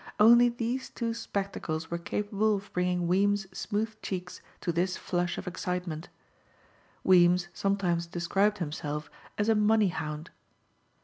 [0.19, 5.45] Only these two spectacles were capable of bringing Weems' smooth cheeks to this flush of
[5.45, 6.09] excitement.
[7.03, 10.31] Weems sometimes described himself as a "money hound."